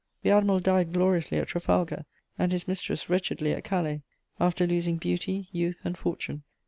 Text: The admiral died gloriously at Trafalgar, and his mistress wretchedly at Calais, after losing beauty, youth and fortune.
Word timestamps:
The 0.23 0.31
admiral 0.31 0.59
died 0.59 0.93
gloriously 0.93 1.37
at 1.37 1.49
Trafalgar, 1.49 2.05
and 2.35 2.51
his 2.51 2.67
mistress 2.67 3.07
wretchedly 3.07 3.51
at 3.53 3.63
Calais, 3.63 4.01
after 4.39 4.65
losing 4.65 4.97
beauty, 4.97 5.47
youth 5.51 5.77
and 5.83 5.95
fortune. 5.95 6.41